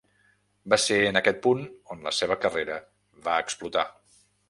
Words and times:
Va 0.73 0.79
ser 0.83 0.97
en 1.09 1.19
aquest 1.21 1.37
punt 1.45 1.63
on 1.97 2.03
la 2.09 2.17
seva 2.23 2.41
carrera 2.47 2.81
va 3.29 3.41
explotar. 3.47 3.89